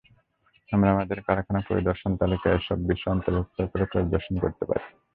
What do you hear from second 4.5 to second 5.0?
পারি।